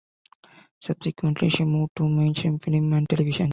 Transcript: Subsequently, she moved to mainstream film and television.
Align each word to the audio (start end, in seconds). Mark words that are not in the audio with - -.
Subsequently, 0.79 1.47
she 1.49 1.63
moved 1.63 1.91
to 1.97 2.09
mainstream 2.09 2.57
film 2.57 2.91
and 2.93 3.07
television. 3.07 3.49